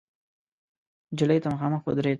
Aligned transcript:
نجلۍ 1.13 1.37
ته 1.43 1.47
مخامخ 1.53 1.81
ودرېد. 1.85 2.09